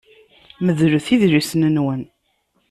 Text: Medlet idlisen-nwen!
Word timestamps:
Medlet 0.65 1.07
idlisen-nwen! 1.15 2.01